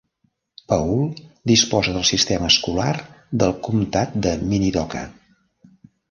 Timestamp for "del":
1.97-2.07, 3.43-3.53